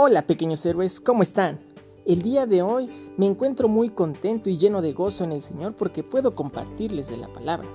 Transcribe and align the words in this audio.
Hola 0.00 0.28
pequeños 0.28 0.64
héroes, 0.64 1.00
¿cómo 1.00 1.24
están? 1.24 1.58
El 2.06 2.22
día 2.22 2.46
de 2.46 2.62
hoy 2.62 2.88
me 3.16 3.26
encuentro 3.26 3.66
muy 3.66 3.90
contento 3.90 4.48
y 4.48 4.56
lleno 4.56 4.80
de 4.80 4.92
gozo 4.92 5.24
en 5.24 5.32
el 5.32 5.42
Señor 5.42 5.74
porque 5.74 6.04
puedo 6.04 6.36
compartirles 6.36 7.08
de 7.08 7.16
la 7.16 7.26
palabra. 7.26 7.68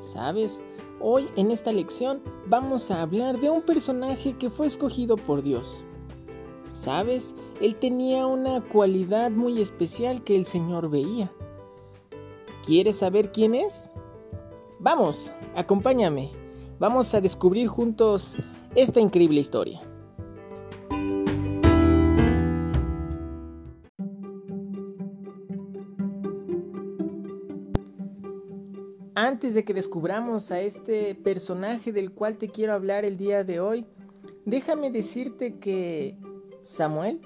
¿Sabes? 0.00 0.62
Hoy 0.98 1.28
en 1.36 1.50
esta 1.50 1.70
lección 1.70 2.22
vamos 2.46 2.90
a 2.90 3.02
hablar 3.02 3.38
de 3.38 3.50
un 3.50 3.60
personaje 3.60 4.34
que 4.38 4.48
fue 4.48 4.66
escogido 4.66 5.16
por 5.16 5.42
Dios. 5.42 5.84
¿Sabes? 6.72 7.34
Él 7.60 7.76
tenía 7.76 8.26
una 8.26 8.62
cualidad 8.62 9.30
muy 9.30 9.60
especial 9.60 10.24
que 10.24 10.36
el 10.36 10.46
Señor 10.46 10.88
veía. 10.88 11.30
¿Quieres 12.64 12.96
saber 12.96 13.30
quién 13.30 13.54
es? 13.54 13.90
Vamos, 14.78 15.32
acompáñame. 15.54 16.30
Vamos 16.78 17.12
a 17.12 17.20
descubrir 17.20 17.68
juntos 17.68 18.36
esta 18.74 19.00
increíble 19.00 19.40
historia. 19.40 19.82
Antes 29.38 29.54
de 29.54 29.64
que 29.64 29.72
descubramos 29.72 30.50
a 30.50 30.60
este 30.62 31.14
personaje 31.14 31.92
del 31.92 32.10
cual 32.10 32.38
te 32.38 32.48
quiero 32.48 32.72
hablar 32.72 33.04
el 33.04 33.16
día 33.16 33.44
de 33.44 33.60
hoy, 33.60 33.86
déjame 34.44 34.90
decirte 34.90 35.60
que 35.60 36.16
Samuel, 36.62 37.20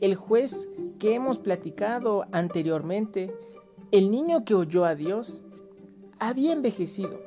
el 0.00 0.14
juez 0.14 0.68
que 1.00 1.16
hemos 1.16 1.40
platicado 1.40 2.24
anteriormente, 2.30 3.34
el 3.90 4.12
niño 4.12 4.44
que 4.44 4.54
oyó 4.54 4.84
a 4.84 4.94
Dios, 4.94 5.42
había 6.20 6.52
envejecido 6.52 7.20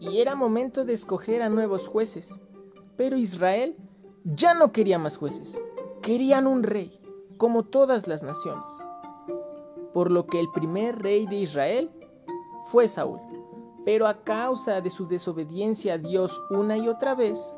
y 0.00 0.22
era 0.22 0.34
momento 0.34 0.86
de 0.86 0.94
escoger 0.94 1.42
a 1.42 1.50
nuevos 1.50 1.88
jueces. 1.88 2.40
Pero 2.96 3.18
Israel 3.18 3.76
ya 4.24 4.54
no 4.54 4.72
quería 4.72 4.98
más 4.98 5.18
jueces, 5.18 5.60
querían 6.00 6.46
un 6.46 6.62
rey, 6.62 6.98
como 7.36 7.66
todas 7.66 8.08
las 8.08 8.22
naciones. 8.22 8.64
Por 9.92 10.10
lo 10.10 10.26
que 10.26 10.40
el 10.40 10.50
primer 10.52 11.02
rey 11.02 11.26
de 11.26 11.36
Israel 11.36 11.90
fue 12.70 12.88
Saúl. 12.88 13.27
Pero 13.88 14.06
a 14.06 14.22
causa 14.22 14.82
de 14.82 14.90
su 14.90 15.08
desobediencia 15.08 15.94
a 15.94 15.96
Dios 15.96 16.38
una 16.50 16.76
y 16.76 16.88
otra 16.88 17.14
vez, 17.14 17.54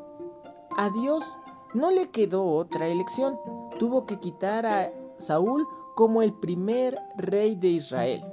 a 0.77 0.89
Dios 0.89 1.37
no 1.73 1.91
le 1.91 2.09
quedó 2.09 2.45
otra 2.45 2.87
elección. 2.87 3.37
Tuvo 3.77 4.05
que 4.05 4.17
quitar 4.17 4.65
a 4.65 4.93
Saúl 5.17 5.67
como 5.93 6.21
el 6.21 6.31
primer 6.31 6.97
rey 7.17 7.55
de 7.55 7.67
Israel. 7.67 8.23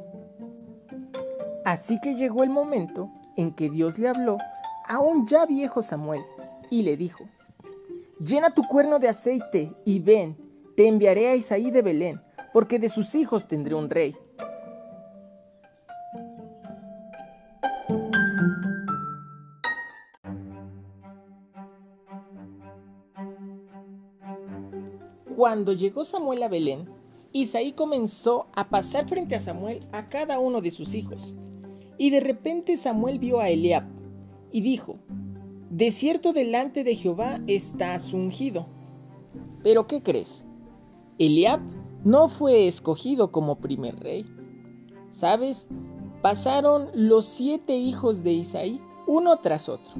Así 1.64 2.00
que 2.00 2.14
llegó 2.14 2.44
el 2.44 2.50
momento 2.50 3.10
en 3.36 3.52
que 3.52 3.68
Dios 3.68 3.98
le 3.98 4.06
habló 4.06 4.38
a 4.86 5.00
un 5.00 5.26
ya 5.26 5.44
viejo 5.44 5.82
Samuel 5.82 6.22
y 6.70 6.82
le 6.82 6.96
dijo, 6.96 7.24
Llena 8.20 8.54
tu 8.54 8.62
cuerno 8.62 9.00
de 9.00 9.08
aceite 9.08 9.74
y 9.84 9.98
ven, 9.98 10.38
te 10.76 10.86
enviaré 10.86 11.30
a 11.30 11.34
Isaí 11.34 11.72
de 11.72 11.82
Belén, 11.82 12.22
porque 12.52 12.78
de 12.78 12.90
sus 12.90 13.16
hijos 13.16 13.48
tendré 13.48 13.74
un 13.74 13.90
rey. 13.90 14.14
Cuando 25.48 25.72
llegó 25.72 26.04
Samuel 26.04 26.42
a 26.42 26.48
Belén, 26.48 26.90
Isaí 27.32 27.72
comenzó 27.72 28.48
a 28.54 28.68
pasar 28.68 29.08
frente 29.08 29.34
a 29.34 29.40
Samuel 29.40 29.80
a 29.92 30.10
cada 30.10 30.38
uno 30.38 30.60
de 30.60 30.70
sus 30.70 30.92
hijos. 30.92 31.34
Y 31.96 32.10
de 32.10 32.20
repente 32.20 32.76
Samuel 32.76 33.18
vio 33.18 33.40
a 33.40 33.48
Eliab 33.48 33.84
y 34.52 34.60
dijo, 34.60 34.96
De 35.70 35.90
cierto 35.90 36.34
delante 36.34 36.84
de 36.84 36.94
Jehová 36.94 37.40
estás 37.46 38.12
ungido. 38.12 38.66
Pero 39.62 39.86
¿qué 39.86 40.02
crees? 40.02 40.44
Eliab 41.18 41.60
no 42.04 42.28
fue 42.28 42.66
escogido 42.66 43.32
como 43.32 43.56
primer 43.56 43.98
rey. 44.00 44.26
¿Sabes? 45.08 45.68
Pasaron 46.20 46.90
los 46.92 47.24
siete 47.24 47.74
hijos 47.74 48.22
de 48.22 48.32
Isaí, 48.32 48.82
uno 49.06 49.38
tras 49.38 49.70
otro. 49.70 49.94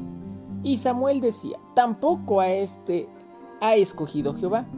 Y 0.62 0.76
Samuel 0.76 1.22
decía, 1.22 1.58
tampoco 1.75 2.38
a 2.38 2.50
este 2.50 3.08
ha 3.62 3.76
escogido 3.76 4.34
Jehová. 4.34 4.69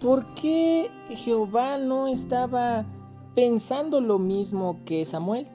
¿Por 0.00 0.34
qué 0.34 0.90
Jehová 1.08 1.78
no 1.78 2.06
estaba 2.06 2.84
pensando 3.34 4.02
lo 4.02 4.18
mismo 4.18 4.80
que 4.84 5.04
Samuel? 5.06 5.48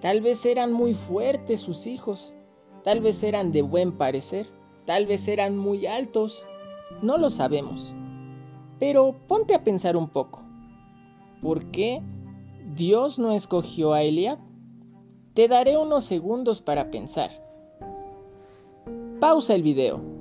Tal 0.00 0.20
vez 0.20 0.44
eran 0.44 0.72
muy 0.72 0.92
fuertes 0.94 1.60
sus 1.60 1.86
hijos, 1.86 2.34
tal 2.82 3.00
vez 3.00 3.22
eran 3.22 3.52
de 3.52 3.62
buen 3.62 3.92
parecer, 3.92 4.48
tal 4.86 5.06
vez 5.06 5.28
eran 5.28 5.56
muy 5.56 5.86
altos, 5.86 6.46
no 7.00 7.16
lo 7.16 7.30
sabemos. 7.30 7.94
Pero 8.80 9.14
ponte 9.28 9.54
a 9.54 9.62
pensar 9.62 9.96
un 9.96 10.08
poco. 10.08 10.42
¿Por 11.40 11.70
qué 11.70 12.02
Dios 12.74 13.20
no 13.20 13.32
escogió 13.32 13.92
a 13.92 14.02
Eliab? 14.02 14.38
Te 15.32 15.46
daré 15.46 15.78
unos 15.78 16.04
segundos 16.04 16.60
para 16.60 16.90
pensar. 16.90 17.30
Pausa 19.20 19.54
el 19.54 19.62
video. 19.62 20.15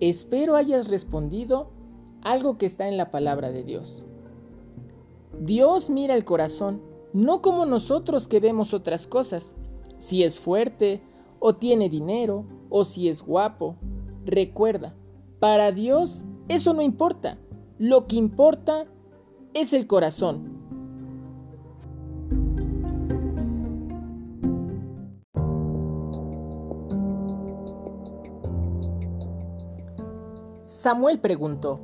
Espero 0.00 0.56
hayas 0.56 0.88
respondido 0.88 1.70
algo 2.22 2.58
que 2.58 2.66
está 2.66 2.88
en 2.88 2.96
la 2.96 3.10
palabra 3.10 3.50
de 3.50 3.62
Dios. 3.62 4.04
Dios 5.40 5.90
mira 5.90 6.14
el 6.14 6.24
corazón, 6.24 6.80
no 7.12 7.42
como 7.42 7.66
nosotros 7.66 8.28
que 8.28 8.40
vemos 8.40 8.74
otras 8.74 9.06
cosas, 9.06 9.54
si 9.98 10.22
es 10.22 10.40
fuerte, 10.40 11.02
o 11.38 11.54
tiene 11.54 11.88
dinero, 11.88 12.44
o 12.70 12.84
si 12.84 13.08
es 13.08 13.22
guapo. 13.22 13.76
Recuerda, 14.24 14.94
para 15.38 15.72
Dios 15.72 16.24
eso 16.48 16.74
no 16.74 16.82
importa, 16.82 17.38
lo 17.78 18.06
que 18.06 18.16
importa 18.16 18.86
es 19.54 19.72
el 19.72 19.86
corazón. 19.86 20.53
Samuel 30.64 31.20
preguntó, 31.20 31.78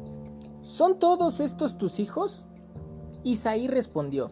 ¿Son 0.62 0.98
todos 0.98 1.40
estos 1.40 1.76
tus 1.76 2.00
hijos? 2.00 2.48
Isaí 3.22 3.68
respondió, 3.68 4.30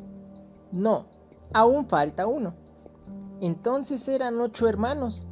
No, 0.73 1.05
aún 1.53 1.87
falta 1.87 2.27
uno. 2.27 2.55
Entonces 3.43 4.09
eran 4.09 4.41
ocho 4.41 4.67
hermanos. 4.67 5.29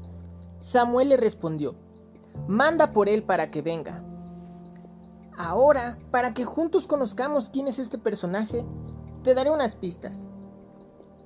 Samuel 0.58 1.08
le 1.08 1.16
respondió, 1.16 1.74
Manda 2.46 2.92
por 2.92 3.08
él 3.08 3.22
para 3.22 3.50
que 3.50 3.62
venga. 3.62 4.04
Ahora, 5.38 5.98
para 6.10 6.34
que 6.34 6.44
juntos 6.44 6.86
conozcamos 6.86 7.48
quién 7.48 7.68
es 7.68 7.78
este 7.78 7.96
personaje, 7.96 8.66
te 9.22 9.34
daré 9.34 9.50
unas 9.50 9.76
pistas. 9.76 10.28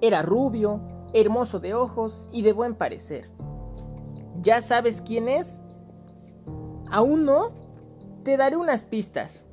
Era 0.01 0.23
rubio, 0.23 0.81
hermoso 1.13 1.59
de 1.59 1.75
ojos 1.75 2.29
y 2.33 2.43
de 2.43 2.53
buen 2.53 2.77
parecer. 2.77 3.29
¿Ya 4.41 4.63
sabes 4.63 5.01
quién 5.01 5.29
es? 5.29 5.61
¿Aún 6.91 7.25
no? 7.25 7.51
Te 8.23 8.37
daré 8.37 8.57
unas 8.57 8.85
pistas. 8.85 9.47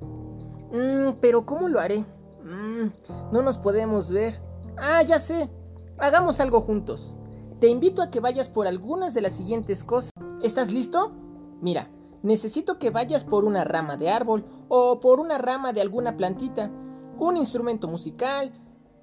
Mm, 0.72 1.20
pero 1.22 1.46
¿cómo 1.46 1.70
lo 1.70 1.80
haré? 1.80 2.00
Mm, 2.44 2.92
no 3.32 3.42
nos 3.42 3.58
podemos 3.58 4.12
ver. 4.12 4.42
Ah, 4.78 5.02
ya 5.04 5.20
sé. 5.20 5.50
Hagamos 5.98 6.40
algo 6.42 6.62
juntos. 6.62 7.16
Te 7.60 7.68
invito 7.68 8.02
a 8.02 8.10
que 8.10 8.20
vayas 8.20 8.50
por 8.50 8.68
algunas 8.68 9.14
de 9.14 9.22
las 9.22 9.34
siguientes 9.34 9.84
cosas. 9.84 10.12
¿Estás 10.44 10.72
listo? 10.74 11.14
Mira, 11.62 11.90
necesito 12.24 12.78
que 12.78 12.90
vayas 12.90 13.24
por 13.24 13.46
una 13.46 13.64
rama 13.64 13.96
de 13.96 14.10
árbol 14.10 14.46
o 14.68 15.00
por 15.00 15.20
una 15.20 15.38
rama 15.38 15.72
de 15.72 15.82
alguna 15.82 16.18
plantita, 16.18 16.70
un 17.18 17.38
instrumento 17.38 17.88
musical, 17.88 18.52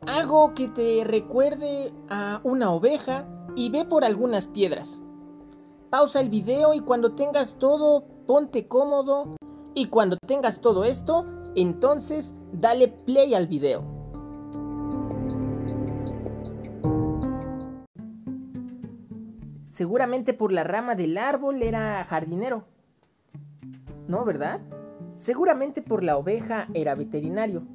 algo 0.06 0.54
que 0.54 0.68
te 0.68 1.04
recuerde 1.04 1.92
a 2.10 2.40
una 2.44 2.70
oveja 2.70 3.26
y 3.56 3.70
ve 3.70 3.84
por 3.86 4.04
algunas 4.04 4.46
piedras. 4.46 5.00
Pausa 5.90 6.20
el 6.20 6.28
video 6.28 6.74
y 6.74 6.80
cuando 6.80 7.14
tengas 7.14 7.58
todo, 7.58 8.04
ponte 8.26 8.68
cómodo 8.68 9.34
y 9.74 9.86
cuando 9.86 10.16
tengas 10.16 10.60
todo 10.60 10.84
esto, 10.84 11.26
entonces 11.56 12.34
dale 12.52 12.88
play 12.88 13.34
al 13.34 13.46
video. 13.46 13.84
Seguramente 19.68 20.34
por 20.34 20.52
la 20.52 20.62
rama 20.62 20.94
del 20.94 21.18
árbol 21.18 21.62
era 21.62 22.04
jardinero. 22.04 22.64
¿No, 24.06 24.24
verdad? 24.24 24.60
Seguramente 25.16 25.82
por 25.82 26.04
la 26.04 26.16
oveja 26.16 26.68
era 26.74 26.94
veterinario. 26.94 27.66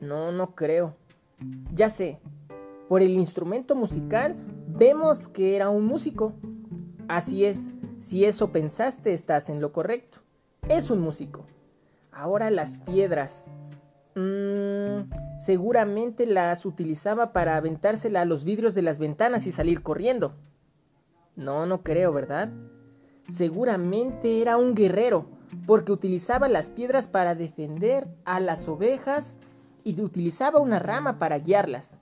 No, 0.00 0.32
no 0.32 0.54
creo. 0.54 0.96
Ya 1.74 1.90
sé, 1.90 2.18
por 2.88 3.02
el 3.02 3.18
instrumento 3.18 3.74
musical 3.74 4.36
vemos 4.68 5.28
que 5.28 5.56
era 5.56 5.68
un 5.68 5.84
músico. 5.84 6.32
Así 7.08 7.44
es, 7.44 7.74
si 7.98 8.24
eso 8.24 8.50
pensaste 8.50 9.12
estás 9.12 9.50
en 9.50 9.60
lo 9.60 9.72
correcto 9.72 10.20
es 10.70 10.90
un 10.90 11.00
músico. 11.00 11.46
Ahora 12.12 12.50
las 12.50 12.76
piedras. 12.76 13.46
Mm, 14.14 15.10
seguramente 15.38 16.26
las 16.26 16.64
utilizaba 16.64 17.32
para 17.32 17.56
aventársela 17.56 18.20
a 18.20 18.24
los 18.24 18.44
vidrios 18.44 18.74
de 18.74 18.82
las 18.82 18.98
ventanas 18.98 19.46
y 19.46 19.52
salir 19.52 19.82
corriendo. 19.82 20.36
No, 21.34 21.66
no 21.66 21.82
creo, 21.82 22.12
¿verdad? 22.12 22.52
Seguramente 23.28 24.42
era 24.42 24.56
un 24.56 24.74
guerrero, 24.74 25.26
porque 25.66 25.92
utilizaba 25.92 26.48
las 26.48 26.70
piedras 26.70 27.08
para 27.08 27.34
defender 27.34 28.08
a 28.24 28.38
las 28.38 28.68
ovejas 28.68 29.38
y 29.82 30.00
utilizaba 30.00 30.60
una 30.60 30.78
rama 30.78 31.18
para 31.18 31.38
guiarlas. 31.38 32.00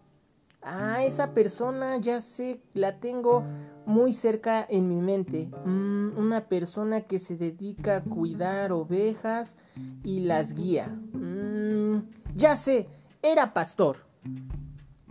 Ah, 0.62 1.05
esa 1.05 1.32
persona 1.34 1.99
ya 1.99 2.20
sé, 2.20 2.60
la 2.75 2.99
tengo 2.99 3.44
muy 3.87 4.12
cerca 4.12 4.66
en 4.69 4.88
mi 4.88 5.00
mente. 5.00 5.49
Mm, 5.64 6.19
una 6.19 6.49
persona 6.49 7.02
que 7.02 7.19
se 7.19 7.37
dedica 7.37 7.96
a 7.96 8.02
cuidar 8.02 8.72
ovejas 8.72 9.56
y 10.02 10.20
las 10.20 10.55
guía. 10.55 10.88
Mm, 11.12 12.02
ya 12.34 12.56
sé, 12.56 12.88
era 13.22 13.55
pastor. 13.55 13.99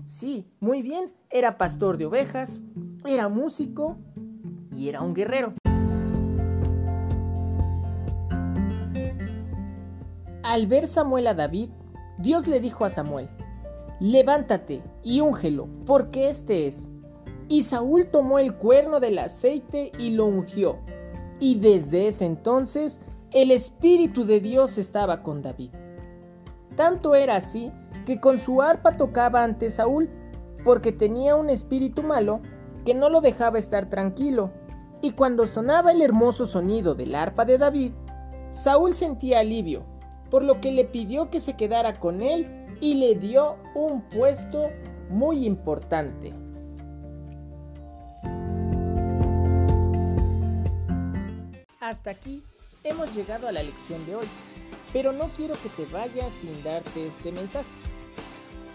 Sí, 0.05 0.45
muy 0.59 0.81
bien, 0.81 1.13
era 1.29 1.57
pastor 1.57 1.97
de 1.97 2.05
ovejas, 2.05 2.61
era 3.05 3.29
músico 3.29 3.97
y 4.75 4.89
era 4.89 5.01
un 5.01 5.13
guerrero. 5.13 5.53
Al 10.43 10.67
ver 10.67 10.87
Samuel 10.87 11.27
a 11.27 11.33
David, 11.33 11.69
Dios 12.19 12.47
le 12.47 12.59
dijo 12.59 12.85
a 12.85 12.89
Samuel, 12.89 13.29
levántate 13.99 14.83
y 15.03 15.21
úngelo, 15.21 15.67
porque 15.85 16.29
este 16.29 16.67
es. 16.67 16.89
Y 17.47 17.63
Saúl 17.63 18.07
tomó 18.07 18.39
el 18.39 18.55
cuerno 18.55 18.99
del 18.99 19.19
aceite 19.19 19.91
y 19.97 20.11
lo 20.11 20.25
ungió. 20.25 20.77
Y 21.39 21.59
desde 21.59 22.07
ese 22.07 22.25
entonces 22.25 22.99
el 23.31 23.51
Espíritu 23.51 24.25
de 24.25 24.39
Dios 24.39 24.77
estaba 24.77 25.21
con 25.23 25.41
David. 25.41 25.71
Tanto 26.75 27.15
era 27.15 27.35
así 27.35 27.71
que 28.05 28.19
con 28.19 28.39
su 28.39 28.61
arpa 28.61 28.97
tocaba 28.97 29.43
ante 29.43 29.69
Saúl, 29.69 30.09
porque 30.63 30.91
tenía 30.91 31.35
un 31.35 31.49
espíritu 31.49 32.03
malo 32.03 32.41
que 32.85 32.93
no 32.93 33.09
lo 33.09 33.21
dejaba 33.21 33.59
estar 33.59 33.89
tranquilo. 33.89 34.51
Y 35.01 35.11
cuando 35.11 35.47
sonaba 35.47 35.91
el 35.91 36.01
hermoso 36.01 36.47
sonido 36.47 36.95
del 36.95 37.15
arpa 37.15 37.45
de 37.45 37.57
David, 37.57 37.93
Saúl 38.49 38.93
sentía 38.93 39.39
alivio, 39.39 39.85
por 40.29 40.43
lo 40.43 40.61
que 40.61 40.71
le 40.71 40.85
pidió 40.85 41.29
que 41.29 41.39
se 41.39 41.55
quedara 41.55 41.99
con 41.99 42.21
él 42.21 42.66
y 42.79 42.95
le 42.95 43.15
dio 43.15 43.57
un 43.75 44.01
puesto 44.01 44.69
muy 45.09 45.45
importante. 45.45 46.33
Hasta 51.79 52.11
aquí 52.11 52.43
hemos 52.83 53.15
llegado 53.15 53.47
a 53.47 53.51
la 53.51 53.63
lección 53.63 54.05
de 54.05 54.15
hoy, 54.15 54.27
pero 54.91 55.13
no 55.13 55.29
quiero 55.29 55.55
que 55.61 55.69
te 55.69 55.85
vayas 55.91 56.33
sin 56.33 56.63
darte 56.63 57.07
este 57.07 57.31
mensaje. 57.31 57.69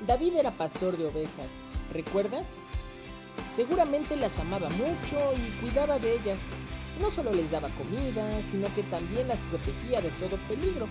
David 0.06 0.36
era 0.36 0.50
pastor 0.50 0.96
de 0.96 1.06
ovejas, 1.06 1.50
¿recuerdas? 1.92 2.46
Seguramente 3.54 4.16
las 4.16 4.38
amaba 4.38 4.68
mucho 4.70 5.16
y 5.36 5.60
cuidaba 5.60 5.98
de 5.98 6.14
ellas. 6.14 6.38
No 7.00 7.10
solo 7.10 7.32
les 7.32 7.50
daba 7.50 7.68
comida, 7.70 8.42
sino 8.50 8.72
que 8.74 8.82
también 8.84 9.28
las 9.28 9.40
protegía 9.44 10.00
de 10.00 10.10
todo 10.10 10.36
peligro 10.48 10.88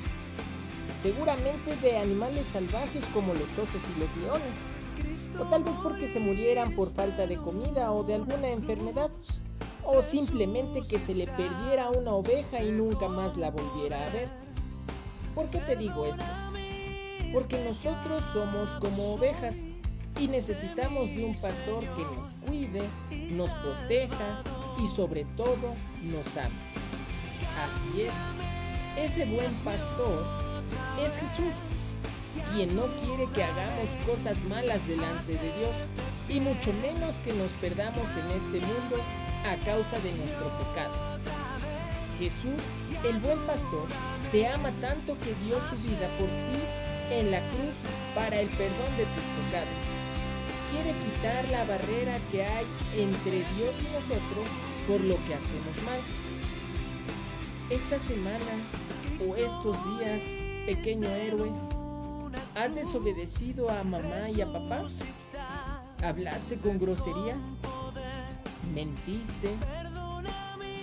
seguramente 1.01 1.75
de 1.77 1.97
animales 1.97 2.47
salvajes 2.47 3.05
como 3.13 3.33
los 3.33 3.49
osos 3.53 3.81
y 3.95 3.99
los 3.99 4.15
leones, 4.17 5.35
o 5.39 5.45
tal 5.45 5.63
vez 5.63 5.75
porque 5.81 6.07
se 6.07 6.19
murieran 6.19 6.75
por 6.75 6.93
falta 6.93 7.25
de 7.25 7.37
comida 7.37 7.91
o 7.91 8.03
de 8.03 8.15
alguna 8.15 8.49
enfermedad, 8.49 9.09
o 9.83 10.01
simplemente 10.01 10.81
que 10.87 10.99
se 10.99 11.15
le 11.15 11.25
perdiera 11.25 11.89
una 11.89 12.13
oveja 12.13 12.61
y 12.61 12.71
nunca 12.71 13.07
más 13.07 13.35
la 13.35 13.49
volviera 13.49 14.05
a 14.05 14.09
ver. 14.11 14.29
¿Por 15.33 15.49
qué 15.49 15.59
te 15.59 15.75
digo 15.75 16.05
esto? 16.05 16.23
Porque 17.33 17.63
nosotros 17.63 18.23
somos 18.31 18.69
como 18.75 19.13
ovejas 19.13 19.63
y 20.19 20.27
necesitamos 20.27 21.09
de 21.09 21.25
un 21.25 21.33
pastor 21.33 21.83
que 21.95 22.03
nos 22.03 22.33
cuide, 22.45 22.81
nos 23.31 23.49
proteja 23.49 24.43
y 24.83 24.87
sobre 24.87 25.25
todo 25.35 25.73
nos 26.03 26.37
ame. 26.37 26.49
Así 27.63 28.03
es, 28.03 28.13
ese 28.97 29.25
buen 29.25 29.51
pastor 29.63 30.50
es 30.99 31.15
Jesús, 31.15 31.55
quien 32.53 32.75
no 32.75 32.87
quiere 32.97 33.27
que 33.33 33.43
hagamos 33.43 33.89
cosas 34.05 34.43
malas 34.43 34.87
delante 34.87 35.33
de 35.33 35.53
Dios, 35.57 35.75
y 36.29 36.39
mucho 36.39 36.71
menos 36.73 37.15
que 37.17 37.33
nos 37.33 37.51
perdamos 37.59 38.09
en 38.11 38.31
este 38.31 38.65
mundo 38.65 38.97
a 39.45 39.55
causa 39.65 39.97
de 39.99 40.13
nuestro 40.13 40.47
pecado. 40.59 40.93
Jesús, 42.19 42.61
el 43.03 43.17
buen 43.19 43.39
pastor, 43.47 43.87
te 44.31 44.47
ama 44.47 44.71
tanto 44.79 45.17
que 45.19 45.33
dio 45.43 45.57
su 45.69 45.75
vida 45.89 46.07
por 46.19 46.27
ti 46.27 46.59
en 47.11 47.31
la 47.31 47.39
cruz 47.49 47.75
para 48.15 48.39
el 48.39 48.47
perdón 48.49 48.95
de 48.97 49.05
tus 49.05 49.25
pecados. 49.41 49.81
Quiere 50.71 50.93
quitar 50.99 51.49
la 51.49 51.65
barrera 51.65 52.19
que 52.31 52.45
hay 52.45 52.65
entre 52.95 53.43
Dios 53.55 53.81
y 53.81 53.93
nosotros 53.93 54.47
por 54.87 55.01
lo 55.01 55.15
que 55.25 55.33
hacemos 55.33 55.75
mal. 55.85 55.99
Esta 57.69 57.99
semana 57.99 58.53
o 59.19 59.35
estos 59.35 59.77
días 59.97 60.23
pequeño 60.75 61.09
héroe? 61.09 61.51
¿Has 62.55 62.73
desobedecido 62.73 63.69
a 63.69 63.83
mamá 63.83 64.29
y 64.33 64.39
a 64.39 64.51
papá? 64.51 64.83
¿Hablaste 66.01 66.57
con 66.57 66.79
groserías? 66.79 67.43
¿Mentiste? 68.73 69.49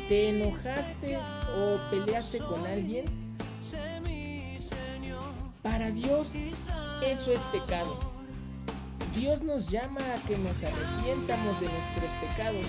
¿Te 0.08 0.29
enojaste 0.29 1.17
o 1.17 1.90
peleaste 1.90 2.38
con 2.38 2.67
alguien? 2.67 3.06
Para 5.62 5.90
Dios 5.90 6.29
eso 7.02 7.32
es 7.32 7.43
pecado. 7.44 7.99
Dios 9.14 9.43
nos 9.43 9.70
llama 9.70 10.00
a 10.00 10.29
que 10.29 10.37
nos 10.37 10.62
arrepientamos 10.62 11.61
de 11.61 11.69
nuestros 11.69 12.11
pecados 12.20 12.67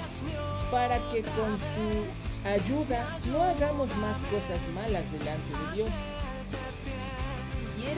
para 0.72 0.98
que 1.12 1.22
con 1.22 1.58
su 1.60 2.48
ayuda 2.48 3.20
no 3.32 3.44
hagamos 3.44 3.96
más 3.98 4.18
cosas 4.24 4.68
malas 4.74 5.06
delante 5.12 5.52
de 5.52 5.76
Dios. 5.76 5.90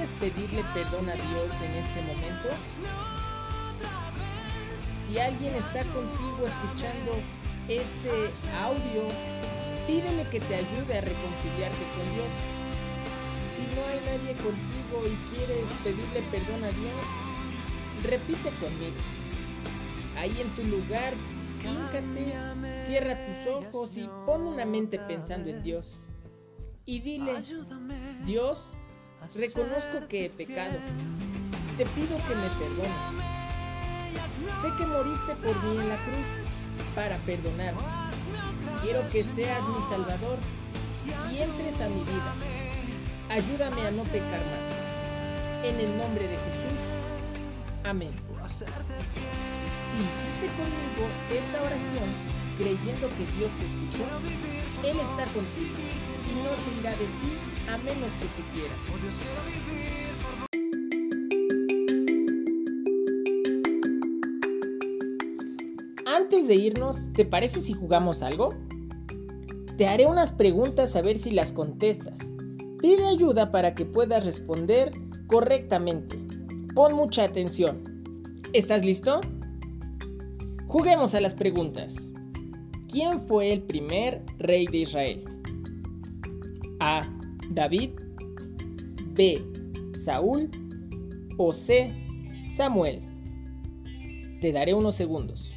¿Quieres 0.02 0.20
pedirle 0.20 0.64
perdón 0.74 1.08
a 1.12 1.14
Dios 1.14 1.62
en 1.62 1.72
este 1.76 2.02
momento? 2.02 2.50
Si 4.82 5.20
alguien 5.20 5.54
está 5.54 5.84
contigo 5.84 6.40
escuchando 6.44 7.12
este 7.68 8.10
audio, 8.58 9.04
pídele 9.86 10.28
que 10.30 10.40
te 10.40 10.56
ayude 10.56 10.98
a 10.98 11.02
reconciliarte 11.02 11.86
con 11.96 12.16
Dios. 12.16 12.32
Si 13.54 13.62
no 13.76 13.86
hay 13.86 14.00
nadie 14.00 14.34
contigo 14.42 15.06
y 15.06 15.36
quieres 15.36 15.70
pedirle 15.84 16.22
perdón 16.32 16.64
a 16.64 16.72
Dios, 16.72 17.06
repite 18.02 18.50
conmigo. 18.60 18.98
Ahí 20.18 20.42
en 20.42 20.50
tu 20.56 20.64
lugar, 20.64 21.14
híncate, 21.64 22.80
cierra 22.80 23.24
tus 23.28 23.46
ojos 23.46 23.96
y 23.98 24.10
pon 24.26 24.48
una 24.48 24.66
mente 24.66 24.98
pensando 24.98 25.52
en 25.52 25.62
Dios. 25.62 26.08
Y 26.86 27.02
dile, 27.02 27.36
Dios, 28.26 28.76
Reconozco 29.36 30.08
que 30.10 30.26
he 30.26 30.30
pecado. 30.30 30.78
Te 31.78 31.86
pido 31.86 32.18
que 32.18 32.36
me 32.36 32.50
perdones. 32.60 33.32
Sé 34.62 34.68
que 34.78 34.86
moriste 34.86 35.36
por 35.36 35.64
mí 35.64 35.78
en 35.78 35.90
la 35.90 35.96
cruz 35.96 36.28
para 36.96 37.18
perdonarme. 37.18 37.82
Quiero 38.82 39.08
que 39.10 39.24
seas 39.24 39.68
mi 39.68 39.82
Salvador 39.90 40.38
y 41.32 41.38
entres 41.38 41.80
a 41.82 41.90
mi 41.90 42.02
vida. 42.02 42.34
Ayúdame 43.30 43.88
a 43.88 43.92
no 43.92 44.04
pecar 44.04 44.42
más. 44.52 45.66
En 45.66 45.80
el 45.80 45.98
nombre 45.98 46.28
de 46.28 46.38
Jesús. 46.38 46.82
Amén. 47.84 48.14
Si 48.48 48.66
hiciste 49.98 50.48
conmigo 50.58 51.08
esta 51.32 51.62
oración 51.62 52.41
creyendo 52.58 53.08
que 53.10 53.26
Dios 53.38 53.52
te 53.60 53.66
escuchó, 53.66 54.06
Él 54.84 55.00
está 55.00 55.26
contigo 55.34 55.78
y 56.30 56.36
no 56.44 56.56
se 56.58 56.80
irá 56.80 56.92
de 56.92 57.06
ti 57.06 57.38
a 57.70 57.78
menos 57.78 58.14
que 58.14 58.26
tú 58.26 58.44
quieras. 58.54 58.78
Antes 66.06 66.48
de 66.48 66.56
irnos, 66.56 67.12
¿te 67.14 67.26
parece 67.26 67.62
si 67.62 67.74
jugamos 67.74 68.22
algo? 68.22 68.50
Te 69.78 69.88
haré 69.88 70.06
unas 70.06 70.32
preguntas 70.32 70.96
a 70.96 71.02
ver 71.02 71.18
si 71.18 71.32
las 71.32 71.54
contestas. 71.54 72.20
Pide 72.80 73.08
ayuda 73.08 73.52
para 73.52 73.76
que 73.76 73.86
puedas 73.86 74.26
responder 74.26 74.92
correctamente. 75.28 76.20
Pon 76.76 76.94
mucha 76.94 77.24
atención. 77.24 77.84
¿Estás 78.54 78.86
listo? 78.86 79.22
Juguemos 80.68 81.14
a 81.14 81.22
las 81.22 81.34
preguntas. 81.34 82.11
¿Quién 82.92 83.26
fue 83.26 83.54
el 83.54 83.62
primer 83.62 84.22
rey 84.38 84.68
de 84.68 84.80
Israel? 84.80 85.24
A. 86.82 87.08
David, 87.52 87.92
B. 89.14 89.42
Saúl 89.96 90.50
o 91.38 91.54
C. 91.54 91.90
Samuel. 92.50 93.02
Te 94.42 94.52
daré 94.52 94.74
unos 94.74 94.96
segundos. 94.96 95.54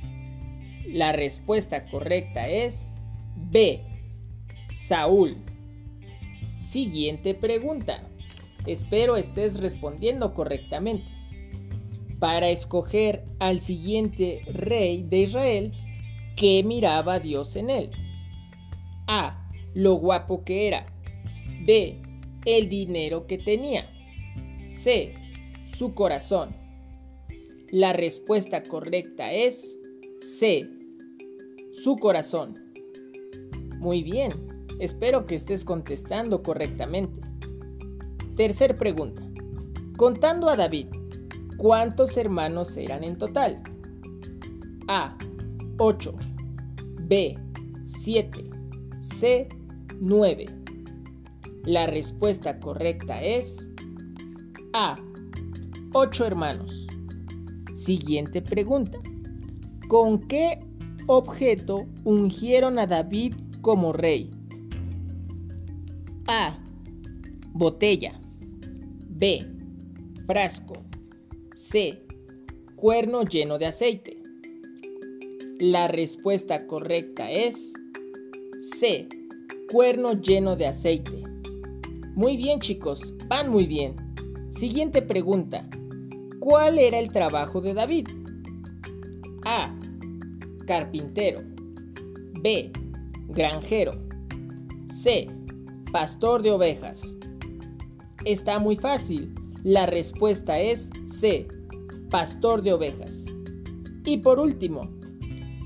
La 0.87 1.11
respuesta 1.11 1.87
correcta 1.87 2.49
es 2.49 2.95
B. 3.35 3.83
Saúl. 4.77 5.37
Siguiente 6.57 7.35
pregunta. 7.35 8.09
Espero 8.65 9.17
estés 9.17 9.59
respondiendo 9.61 10.35
correctamente. 10.35 11.07
Para 12.21 12.49
escoger 12.51 13.25
al 13.41 13.59
siguiente 13.59 14.43
rey 14.47 15.03
de 15.03 15.19
Israel, 15.19 15.73
¿qué 16.37 16.63
miraba 16.65 17.21
Dios 17.21 17.57
en 17.57 17.71
él? 17.71 17.91
A. 19.07 19.41
Lo 19.75 19.95
guapo 19.95 20.45
que 20.45 20.69
era. 20.69 20.87
B. 21.65 22.01
El 22.45 22.69
dinero 22.69 23.27
que 23.27 23.39
tenía. 23.39 23.91
C. 24.69 25.15
Su 25.65 25.95
corazón. 25.95 26.51
La 27.71 27.93
respuesta 27.93 28.63
correcta 28.63 29.33
es 29.33 29.77
C. 30.21 30.69
Su 31.73 31.97
corazón. 31.97 32.55
Muy 33.79 34.03
bien, 34.03 34.67
espero 34.79 35.27
que 35.27 35.35
estés 35.35 35.65
contestando 35.65 36.43
correctamente. 36.43 37.21
Tercer 38.37 38.77
pregunta. 38.77 39.23
Contando 39.97 40.49
a 40.49 40.57
David, 40.57 40.87
¿cuántos 41.57 42.17
hermanos 42.17 42.77
eran 42.77 43.05
en 43.05 43.19
total? 43.19 43.63
A. 44.89 45.17
8. 45.79 46.15
B. 47.09 47.37
7. 47.85 48.51
C. 49.01 49.49
9. 50.01 50.47
La 51.65 51.87
respuesta 51.87 52.61
correcta 52.61 53.21
es 53.23 53.69
A. 54.73 54.95
8 55.93 56.27
hermanos. 56.27 56.87
Siguiente 57.75 58.41
pregunta. 58.41 58.99
¿Con 59.89 60.21
qué 60.21 60.59
objeto 61.07 61.87
ungieron 62.05 62.79
a 62.79 62.87
David 62.87 63.35
como 63.61 63.93
rey? 63.93 64.31
A. 66.29 66.57
Botella. 67.53 68.21
B. 69.09 69.45
Frasco. 70.27 70.75
C. 71.55 72.01
Cuerno 72.77 73.25
lleno 73.25 73.59
de 73.59 73.67
aceite. 73.67 74.24
La 75.61 75.87
respuesta 75.87 76.67
correcta 76.67 77.31
es 77.31 77.73
C. 78.61 79.09
Cuerno 79.71 80.21
lleno 80.21 80.57
de 80.57 80.67
aceite. 80.67 81.23
Muy 82.17 82.37
bien 82.37 82.59
chicos, 82.59 83.15
van 83.29 83.51
muy 83.51 83.69
bien. 83.69 83.95
Siguiente 84.51 85.01
pregunta. 85.01 85.71
¿Cuál 86.41 86.81
era 86.81 86.99
el 86.99 87.13
trabajo 87.13 87.61
de 87.61 87.73
David? 87.73 88.09
A. 89.45 89.73
Carpintero. 90.67 91.43
B. 92.43 92.73
Granjero. 93.29 93.93
C. 94.91 95.29
Pastor 95.93 96.43
de 96.43 96.51
ovejas. 96.51 97.01
Está 98.25 98.59
muy 98.59 98.75
fácil. 98.75 99.33
La 99.63 99.87
respuesta 99.87 100.59
es 100.59 100.91
C. 101.07 101.47
Pastor 102.11 102.61
de 102.63 102.73
ovejas. 102.73 103.25
Y 104.05 104.17
por 104.17 104.41
último, 104.41 104.91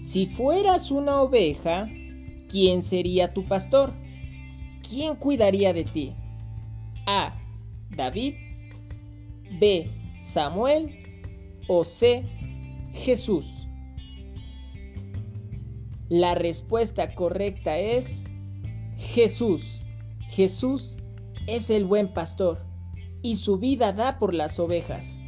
si 0.08 0.24
fueras 0.24 0.90
una 0.90 1.20
oveja, 1.20 1.86
¿quién 2.48 2.82
sería 2.82 3.34
tu 3.34 3.44
pastor? 3.44 3.92
¿Quién 4.88 5.16
cuidaría 5.16 5.74
de 5.74 5.84
ti? 5.84 6.14
A. 7.06 7.38
David. 7.90 8.32
B. 9.60 9.90
Samuel. 10.22 10.96
O 11.68 11.84
C. 11.84 12.24
Jesús. 12.94 13.66
La 16.08 16.34
respuesta 16.34 17.14
correcta 17.14 17.76
es 17.76 18.24
Jesús. 18.96 19.84
Jesús 20.30 20.96
es 21.46 21.68
el 21.68 21.84
buen 21.84 22.14
pastor 22.14 22.64
y 23.20 23.36
su 23.36 23.58
vida 23.58 23.92
da 23.92 24.18
por 24.18 24.32
las 24.32 24.58
ovejas. 24.58 25.20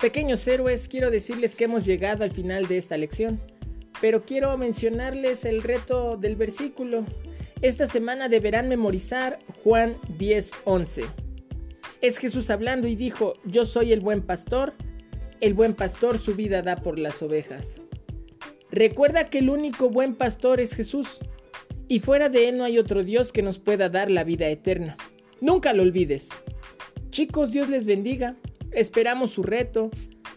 Pequeños 0.00 0.46
héroes, 0.46 0.86
quiero 0.86 1.10
decirles 1.10 1.56
que 1.56 1.64
hemos 1.64 1.84
llegado 1.84 2.22
al 2.22 2.30
final 2.30 2.68
de 2.68 2.78
esta 2.78 2.96
lección, 2.96 3.40
pero 4.00 4.24
quiero 4.24 4.56
mencionarles 4.56 5.44
el 5.44 5.60
reto 5.60 6.16
del 6.16 6.36
versículo. 6.36 7.04
Esta 7.62 7.88
semana 7.88 8.28
deberán 8.28 8.68
memorizar 8.68 9.40
Juan 9.64 9.96
10:11. 10.16 11.04
Es 12.00 12.18
Jesús 12.18 12.48
hablando 12.48 12.86
y 12.86 12.94
dijo, 12.94 13.34
yo 13.44 13.64
soy 13.64 13.92
el 13.92 13.98
buen 13.98 14.22
pastor, 14.22 14.72
el 15.40 15.52
buen 15.52 15.74
pastor 15.74 16.18
su 16.18 16.36
vida 16.36 16.62
da 16.62 16.76
por 16.76 17.00
las 17.00 17.20
ovejas. 17.20 17.80
Recuerda 18.70 19.28
que 19.28 19.38
el 19.38 19.50
único 19.50 19.90
buen 19.90 20.14
pastor 20.14 20.60
es 20.60 20.76
Jesús, 20.76 21.18
y 21.88 21.98
fuera 21.98 22.28
de 22.28 22.48
él 22.48 22.56
no 22.56 22.62
hay 22.62 22.78
otro 22.78 23.02
Dios 23.02 23.32
que 23.32 23.42
nos 23.42 23.58
pueda 23.58 23.88
dar 23.88 24.12
la 24.12 24.22
vida 24.22 24.46
eterna. 24.46 24.96
Nunca 25.40 25.72
lo 25.72 25.82
olvides. 25.82 26.28
Chicos, 27.10 27.50
Dios 27.50 27.68
les 27.68 27.84
bendiga, 27.84 28.36
esperamos 28.78 29.30
su 29.32 29.42
reto, 29.42 29.90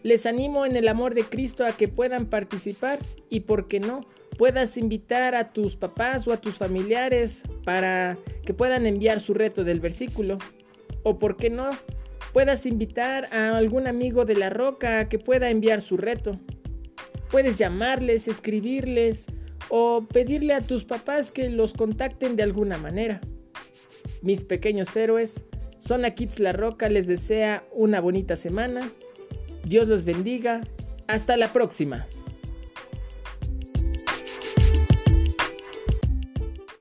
les 0.04 0.26
animo 0.26 0.66
en 0.66 0.76
el 0.76 0.88
amor 0.88 1.14
de 1.14 1.24
Cristo 1.24 1.66
a 1.66 1.74
que 1.74 1.88
puedan 1.88 2.26
participar 2.26 3.00
y, 3.30 3.42
por 3.42 3.68
qué 3.68 3.80
no, 3.80 4.02
puedas 4.38 4.78
invitar 4.78 5.36
a 5.36 5.54
tus 5.54 5.76
papás 5.76 6.28
o 6.28 6.34
a 6.34 6.42
tus 6.42 6.56
familiares 6.56 7.44
para 7.64 8.18
que 8.44 8.54
puedan 8.54 8.88
enviar 8.88 9.22
su 9.22 9.34
reto 9.34 9.64
del 9.64 9.80
versículo. 9.80 10.40
O 11.04 11.20
por 11.20 11.38
qué 11.38 11.50
no, 11.50 11.70
puedas 12.34 12.66
invitar 12.66 13.28
a 13.32 13.56
algún 13.58 13.88
amigo 13.88 14.26
de 14.26 14.36
la 14.36 14.50
roca 14.50 15.00
a 15.00 15.10
que 15.10 15.20
pueda 15.20 15.50
enviar 15.50 15.82
su 15.82 15.98
reto. 15.98 16.40
Puedes 17.30 17.58
llamarles, 17.58 18.28
escribirles 18.28 19.28
o 19.70 20.08
pedirle 20.12 20.54
a 20.54 20.62
tus 20.62 20.84
papás 20.84 21.32
que 21.32 21.50
los 21.50 21.74
contacten 21.74 22.36
de 22.36 22.44
alguna 22.44 22.78
manera. 22.78 23.22
Mis 24.22 24.44
pequeños 24.44 24.96
héroes, 24.96 25.46
Zona 25.82 26.12
Kids 26.12 26.40
La 26.40 26.52
Roca 26.52 26.90
les 26.90 27.08
desea 27.08 27.64
una 27.74 28.00
bonita 28.00 28.36
semana. 28.36 28.88
Dios 29.66 29.88
los 29.88 30.04
bendiga. 30.04 30.62
Hasta 31.08 31.38
la 31.38 31.52
próxima. 31.52 32.08